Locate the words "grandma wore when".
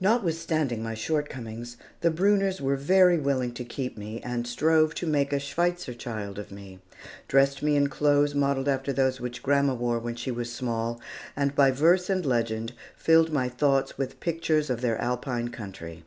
9.42-10.16